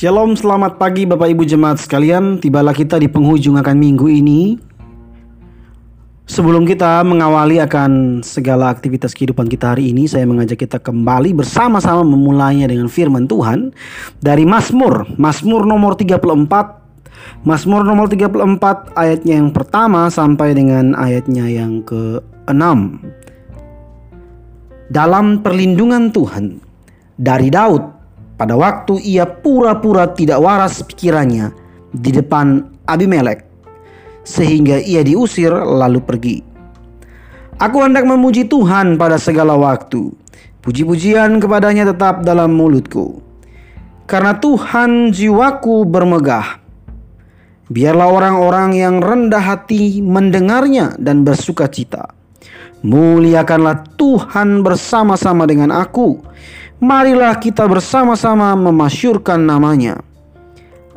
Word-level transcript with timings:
Shalom, 0.00 0.32
selamat 0.32 0.80
pagi 0.80 1.04
Bapak 1.04 1.28
Ibu 1.28 1.44
Jemaat 1.44 1.76
sekalian. 1.76 2.40
Tibalah 2.40 2.72
kita 2.72 2.96
di 2.96 3.04
penghujung 3.04 3.60
akan 3.60 3.76
minggu 3.76 4.08
ini. 4.08 4.56
Sebelum 6.24 6.64
kita 6.64 7.04
mengawali 7.04 7.60
akan 7.60 8.24
segala 8.24 8.72
aktivitas 8.72 9.12
kehidupan 9.12 9.44
kita 9.44 9.76
hari 9.76 9.92
ini, 9.92 10.08
saya 10.08 10.24
mengajak 10.24 10.64
kita 10.64 10.80
kembali 10.80 11.36
bersama-sama 11.36 12.00
memulainya 12.00 12.64
dengan 12.64 12.88
firman 12.88 13.28
Tuhan 13.28 13.76
dari 14.24 14.48
Mazmur, 14.48 15.20
Mazmur 15.20 15.68
nomor 15.68 16.00
34. 16.00 17.44
Mazmur 17.44 17.84
nomor 17.84 18.08
34 18.08 18.96
ayatnya 18.96 19.36
yang 19.36 19.52
pertama 19.52 20.08
sampai 20.08 20.56
dengan 20.56 20.96
ayatnya 20.96 21.44
yang 21.44 21.84
ke-6. 21.84 22.64
Dalam 24.88 25.44
perlindungan 25.44 26.08
Tuhan 26.08 26.56
dari 27.20 27.52
Daud 27.52 27.99
pada 28.40 28.56
waktu 28.56 28.96
ia 29.04 29.28
pura-pura 29.28 30.08
tidak 30.16 30.40
waras 30.40 30.80
pikirannya 30.80 31.52
di 31.92 32.08
depan 32.08 32.72
Abimelek, 32.88 33.44
sehingga 34.24 34.80
ia 34.80 35.04
diusir 35.04 35.52
lalu 35.52 36.00
pergi. 36.00 36.36
Aku 37.60 37.84
hendak 37.84 38.08
memuji 38.08 38.48
Tuhan 38.48 38.96
pada 38.96 39.20
segala 39.20 39.60
waktu. 39.60 40.16
Puji-pujian 40.64 41.36
kepadanya 41.36 41.92
tetap 41.92 42.24
dalam 42.24 42.56
mulutku. 42.56 43.20
Karena 44.08 44.32
Tuhan 44.40 45.12
jiwaku 45.12 45.84
bermegah. 45.84 46.64
Biarlah 47.68 48.08
orang-orang 48.08 48.72
yang 48.72 49.04
rendah 49.04 49.44
hati 49.44 50.00
mendengarnya 50.00 50.96
dan 50.96 51.28
bersuka 51.28 51.68
cita. 51.68 52.08
Muliakanlah 52.80 53.84
Tuhan 54.00 54.64
bersama-sama 54.64 55.44
dengan 55.44 55.68
aku 55.68 56.30
marilah 56.80 57.36
kita 57.36 57.68
bersama-sama 57.68 58.56
memasyurkan 58.56 59.44
namanya. 59.44 60.00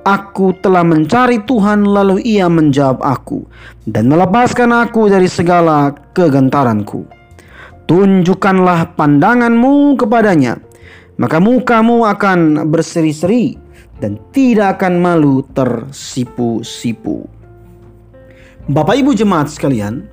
Aku 0.00 0.56
telah 0.64 0.80
mencari 0.80 1.44
Tuhan 1.44 1.84
lalu 1.84 2.24
ia 2.24 2.48
menjawab 2.48 3.04
aku 3.04 3.44
dan 3.84 4.08
melepaskan 4.08 4.72
aku 4.72 5.12
dari 5.12 5.28
segala 5.28 5.92
kegentaranku. 6.16 7.04
Tunjukkanlah 7.84 8.96
pandanganmu 8.96 10.00
kepadanya, 10.00 10.56
maka 11.20 11.36
mukamu 11.42 12.08
akan 12.08 12.70
berseri-seri 12.70 13.58
dan 14.00 14.16
tidak 14.32 14.80
akan 14.80 14.94
malu 15.04 15.44
tersipu-sipu. 15.52 17.28
Bapak 18.70 18.96
Ibu 19.04 19.12
jemaat 19.12 19.52
sekalian, 19.52 20.06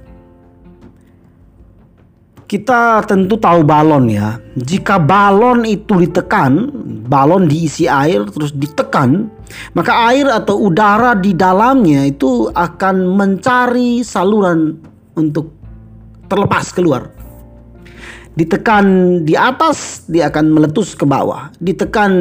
kita 2.48 3.04
tentu 3.04 3.36
tahu 3.36 3.62
balon 3.68 4.08
ya. 4.08 4.40
Jika 4.56 4.98
balon 4.98 5.68
itu 5.68 6.00
ditekan, 6.00 6.72
balon 7.06 7.46
diisi 7.46 7.92
air 7.92 8.24
terus 8.32 8.56
ditekan, 8.56 9.28
maka 9.76 10.08
air 10.10 10.32
atau 10.32 10.56
udara 10.56 11.12
di 11.14 11.36
dalamnya 11.36 12.08
itu 12.08 12.48
akan 12.56 13.20
mencari 13.20 14.00
saluran 14.02 14.80
untuk 15.20 15.52
terlepas 16.32 16.72
keluar. 16.72 17.12
Ditekan 18.38 18.86
di 19.26 19.34
atas, 19.34 20.08
dia 20.08 20.30
akan 20.30 20.54
meletus 20.54 20.94
ke 20.94 21.04
bawah. 21.04 21.50
Ditekan 21.58 22.12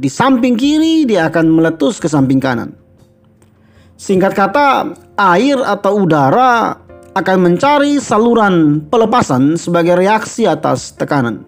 di 0.00 0.08
samping 0.08 0.56
kiri, 0.56 1.04
dia 1.04 1.28
akan 1.28 1.46
meletus 1.46 2.00
ke 2.00 2.08
samping 2.08 2.40
kanan. 2.40 2.72
Singkat 4.00 4.32
kata, 4.32 4.96
air 5.20 5.60
atau 5.60 6.00
udara 6.00 6.80
akan 7.20 7.38
mencari 7.52 8.00
saluran 8.00 8.80
pelepasan 8.88 9.60
sebagai 9.60 9.94
reaksi 10.00 10.48
atas 10.48 10.96
tekanan. 10.96 11.44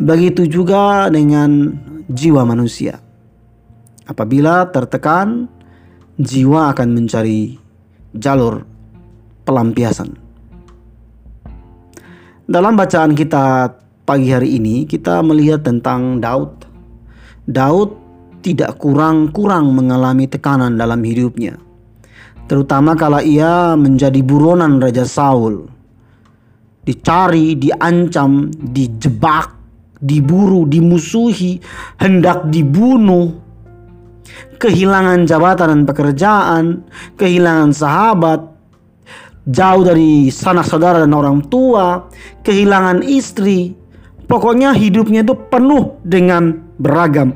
Begitu 0.00 0.48
juga 0.48 1.06
dengan 1.12 1.76
jiwa 2.08 2.42
manusia. 2.48 2.98
Apabila 4.08 4.68
tertekan, 4.72 5.46
jiwa 6.16 6.72
akan 6.72 6.88
mencari 6.96 7.60
jalur 8.16 8.64
pelampiasan. 9.44 10.16
Dalam 12.44 12.76
bacaan 12.76 13.12
kita 13.16 13.72
pagi 14.04 14.28
hari 14.32 14.56
ini, 14.60 14.84
kita 14.84 15.24
melihat 15.24 15.64
tentang 15.64 16.20
Daud. 16.20 16.64
Daud 17.48 17.96
tidak 18.44 18.76
kurang-kurang 18.80 19.72
mengalami 19.72 20.28
tekanan 20.28 20.76
dalam 20.76 21.00
hidupnya 21.00 21.56
terutama 22.46 22.96
kalau 22.98 23.20
ia 23.20 23.74
menjadi 23.78 24.20
buronan 24.20 24.80
Raja 24.80 25.04
Saul. 25.04 25.70
Dicari, 26.84 27.56
diancam, 27.56 28.52
dijebak, 28.52 29.56
diburu, 29.96 30.68
dimusuhi, 30.68 31.56
hendak 31.96 32.44
dibunuh, 32.52 33.32
kehilangan 34.60 35.24
jabatan 35.24 35.68
dan 35.72 35.82
pekerjaan, 35.88 36.64
kehilangan 37.16 37.72
sahabat, 37.72 38.40
jauh 39.48 39.80
dari 39.80 40.28
sanak 40.28 40.68
saudara 40.68 41.00
dan 41.00 41.16
orang 41.16 41.40
tua, 41.48 42.04
kehilangan 42.44 43.00
istri. 43.00 43.72
Pokoknya 44.28 44.76
hidupnya 44.76 45.24
itu 45.24 45.36
penuh 45.48 46.00
dengan 46.04 46.64
beragam 46.80 47.32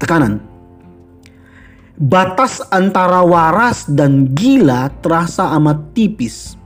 tekanan 0.00 0.49
batas 2.00 2.64
antara 2.72 3.20
waras 3.20 3.84
dan 3.84 4.32
gila 4.32 4.88
terasa 5.04 5.52
amat 5.60 5.92
tipis. 5.92 6.56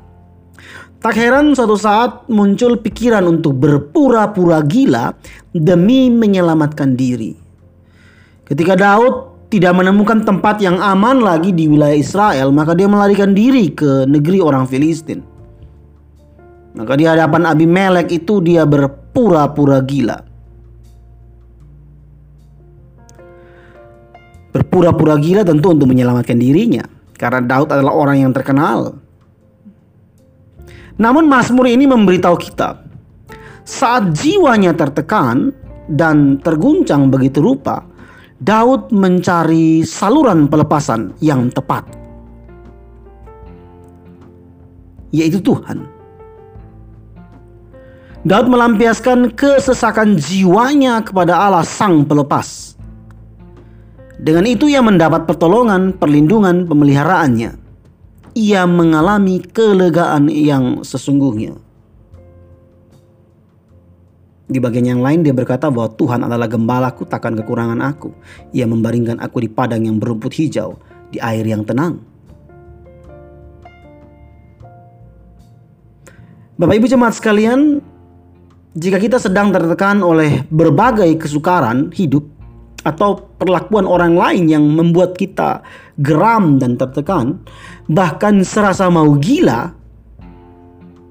Tak 1.02 1.20
heran 1.20 1.52
suatu 1.52 1.76
saat 1.76 2.24
muncul 2.32 2.80
pikiran 2.80 3.26
untuk 3.28 3.60
berpura-pura 3.60 4.64
gila 4.64 5.12
demi 5.52 6.08
menyelamatkan 6.08 6.96
diri. 6.96 7.36
Ketika 8.48 8.72
Daud 8.72 9.34
tidak 9.52 9.76
menemukan 9.76 10.24
tempat 10.24 10.64
yang 10.64 10.80
aman 10.80 11.20
lagi 11.20 11.52
di 11.52 11.68
wilayah 11.68 11.98
Israel, 11.98 12.48
maka 12.56 12.72
dia 12.72 12.88
melarikan 12.88 13.36
diri 13.36 13.68
ke 13.68 14.08
negeri 14.08 14.40
orang 14.40 14.64
Filistin. 14.64 15.20
Maka 16.74 16.96
di 16.96 17.04
hadapan 17.04 17.52
Abimelek 17.52 18.08
itu 18.10 18.40
dia 18.40 18.64
berpura-pura 18.64 19.84
gila. 19.84 20.33
Berpura-pura 24.54 25.18
gila 25.18 25.42
tentu 25.42 25.74
untuk 25.74 25.90
menyelamatkan 25.90 26.38
dirinya 26.38 26.86
karena 27.18 27.42
Daud 27.42 27.74
adalah 27.74 27.90
orang 27.90 28.22
yang 28.22 28.30
terkenal. 28.30 28.94
Namun 30.94 31.26
Mazmur 31.26 31.66
ini 31.66 31.90
memberitahu 31.90 32.38
kita 32.38 32.78
saat 33.66 34.14
jiwanya 34.14 34.76
tertekan 34.76 35.50
dan 35.90 36.38
terguncang 36.44 37.08
begitu 37.08 37.40
rupa, 37.40 37.82
Daud 38.38 38.92
mencari 38.92 39.82
saluran 39.82 40.46
pelepasan 40.46 41.16
yang 41.24 41.48
tepat, 41.48 41.82
yaitu 45.10 45.40
Tuhan. 45.40 45.88
Daud 48.24 48.48
melampiaskan 48.48 49.36
kesesakan 49.36 50.16
jiwanya 50.16 51.04
kepada 51.04 51.36
Allah 51.36 51.64
Sang 51.64 52.04
Pelepas. 52.08 52.76
Dengan 54.24 54.48
itu 54.48 54.72
ia 54.72 54.80
mendapat 54.80 55.28
pertolongan, 55.28 56.00
perlindungan, 56.00 56.64
pemeliharaannya. 56.64 57.60
Ia 58.32 58.64
mengalami 58.64 59.44
kelegaan 59.44 60.32
yang 60.32 60.80
sesungguhnya. 60.80 61.60
Di 64.48 64.56
bagian 64.56 64.96
yang 64.96 65.04
lain 65.04 65.20
dia 65.20 65.36
berkata 65.36 65.68
bahwa 65.68 65.92
Tuhan 65.92 66.24
adalah 66.24 66.48
gembalaku 66.48 67.04
takkan 67.04 67.36
kekurangan 67.36 67.84
aku. 67.84 68.16
Ia 68.56 68.64
membaringkan 68.64 69.20
aku 69.20 69.44
di 69.44 69.48
padang 69.52 69.84
yang 69.84 70.00
berumput 70.00 70.32
hijau, 70.40 70.80
di 71.12 71.20
air 71.20 71.44
yang 71.44 71.60
tenang. 71.68 72.00
Bapak 76.56 76.80
Ibu 76.80 76.86
jemaat 76.88 77.20
sekalian, 77.20 77.84
jika 78.72 78.96
kita 78.96 79.20
sedang 79.20 79.52
tertekan 79.52 80.00
oleh 80.00 80.48
berbagai 80.48 81.12
kesukaran 81.20 81.92
hidup, 81.92 82.33
atau 82.84 83.16
perlakuan 83.40 83.88
orang 83.88 84.14
lain 84.14 84.44
yang 84.52 84.64
membuat 84.68 85.16
kita 85.16 85.64
geram 85.96 86.60
dan 86.60 86.76
tertekan, 86.76 87.40
bahkan 87.88 88.44
serasa 88.44 88.92
mau 88.92 89.16
gila, 89.16 89.72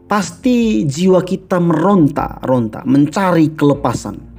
pasti 0.06 0.86
jiwa 0.86 1.26
kita 1.26 1.58
meronta-ronta, 1.58 2.86
mencari 2.86 3.52
kelepasan. 3.58 4.32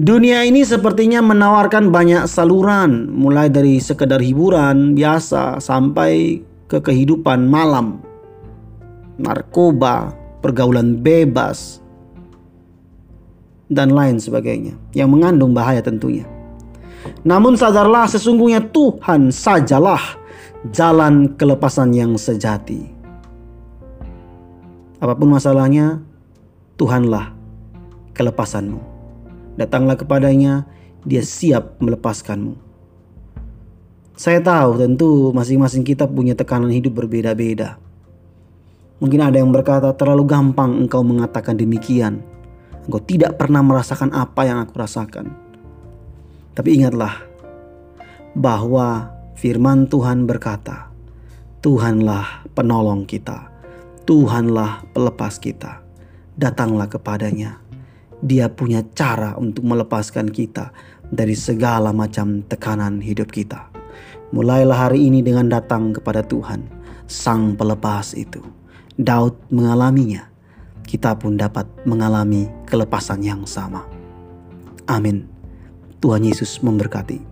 Dunia 0.00 0.48
ini 0.48 0.64
sepertinya 0.64 1.20
menawarkan 1.20 1.92
banyak 1.92 2.24
saluran, 2.24 3.12
mulai 3.12 3.52
dari 3.52 3.76
sekedar 3.76 4.16
hiburan 4.16 4.96
biasa 4.96 5.60
sampai 5.60 6.40
ke 6.72 6.80
kehidupan 6.80 7.44
malam, 7.44 8.00
narkoba, 9.20 10.16
pergaulan 10.40 10.96
bebas, 11.04 11.84
dan 13.70 13.94
lain 13.94 14.18
sebagainya 14.18 14.74
yang 14.92 15.08
mengandung 15.08 15.54
bahaya 15.54 15.80
tentunya. 15.80 16.26
Namun 17.22 17.56
sadarlah 17.56 18.10
sesungguhnya 18.10 18.68
Tuhan 18.74 19.30
sajalah 19.32 20.20
jalan 20.68 21.32
kelepasan 21.38 21.96
yang 21.96 22.18
sejati. 22.20 22.84
Apa 25.00 25.16
pun 25.16 25.32
masalahnya, 25.32 26.04
Tuhanlah 26.76 27.32
kelepasanmu. 28.12 28.80
Datanglah 29.56 29.96
kepadanya, 29.96 30.68
dia 31.08 31.24
siap 31.24 31.80
melepaskanmu. 31.80 32.68
Saya 34.20 34.44
tahu 34.44 34.76
tentu 34.76 35.32
masing-masing 35.32 35.80
kita 35.80 36.04
punya 36.04 36.36
tekanan 36.36 36.68
hidup 36.68 37.00
berbeda-beda. 37.00 37.80
Mungkin 39.00 39.16
ada 39.24 39.40
yang 39.40 39.48
berkata 39.48 39.96
terlalu 39.96 40.28
gampang 40.28 40.76
engkau 40.76 41.00
mengatakan 41.00 41.56
demikian. 41.56 42.20
Engkau 42.90 43.06
tidak 43.06 43.38
pernah 43.38 43.62
merasakan 43.62 44.10
apa 44.10 44.42
yang 44.42 44.58
aku 44.66 44.74
rasakan. 44.74 45.30
Tapi 46.58 46.74
ingatlah 46.74 47.22
bahwa 48.34 49.14
firman 49.38 49.86
Tuhan 49.86 50.26
berkata, 50.26 50.90
Tuhanlah 51.62 52.50
penolong 52.50 53.06
kita, 53.06 53.46
Tuhanlah 54.10 54.90
pelepas 54.90 55.38
kita. 55.38 55.86
Datanglah 56.34 56.90
kepadanya. 56.90 57.62
Dia 58.26 58.50
punya 58.50 58.82
cara 58.82 59.38
untuk 59.38 59.70
melepaskan 59.70 60.26
kita 60.26 60.74
dari 61.14 61.38
segala 61.38 61.94
macam 61.94 62.42
tekanan 62.42 62.98
hidup 62.98 63.30
kita. 63.30 63.70
Mulailah 64.34 64.90
hari 64.90 65.06
ini 65.06 65.22
dengan 65.22 65.46
datang 65.46 65.94
kepada 65.94 66.26
Tuhan, 66.26 66.66
Sang 67.06 67.54
Pelepas 67.54 68.18
itu. 68.18 68.42
Daud 68.98 69.38
mengalaminya, 69.46 70.26
kita 70.90 71.14
pun 71.14 71.38
dapat 71.38 71.70
mengalami 71.86 72.50
kelepasan 72.70 73.26
yang 73.26 73.42
sama. 73.44 73.82
Amin. 74.86 75.26
Tuhan 75.98 76.22
Yesus 76.22 76.62
memberkati. 76.62 77.29